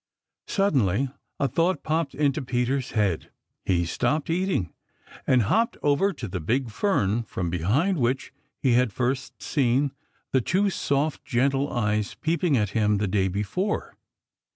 Suddenly 0.47 1.11
a 1.39 1.47
thought 1.47 1.83
popped 1.83 2.15
into 2.15 2.41
Peter's 2.41 2.93
head. 2.93 3.29
He 3.65 3.85
stopped 3.85 4.31
eating 4.31 4.73
and 5.27 5.43
hopped 5.43 5.77
over 5.83 6.11
to 6.11 6.27
the 6.27 6.39
big 6.39 6.71
fern 6.71 7.21
from 7.21 7.51
behind 7.51 7.99
which 7.99 8.33
he 8.57 8.71
had 8.73 8.91
first 8.91 9.39
seen 9.43 9.91
the 10.31 10.41
two 10.41 10.71
soft, 10.71 11.23
gentle 11.23 11.71
eyes 11.71 12.15
peeping 12.15 12.57
at 12.57 12.71
him 12.71 12.97
the 12.97 13.07
day 13.07 13.27
before. 13.27 13.95